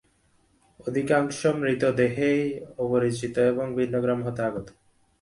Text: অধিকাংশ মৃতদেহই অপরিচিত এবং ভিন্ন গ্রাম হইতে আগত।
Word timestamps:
অধিকাংশ 0.87 1.39
মৃতদেহই 1.59 2.41
অপরিচিত 2.77 3.35
এবং 3.51 3.65
ভিন্ন 3.77 3.95
গ্রাম 4.01 4.19
হইতে 4.25 4.41
আগত। 4.43 4.67